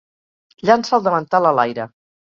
[0.69, 1.91] Llança el davantal a l'aire.